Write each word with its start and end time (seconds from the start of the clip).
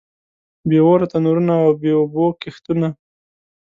بې 0.69 0.77
اوره 0.87 1.05
تنورونه 1.11 1.53
او 1.65 1.69
بې 1.81 1.91
اوبو 1.99 2.25
کښتونه. 2.41 2.87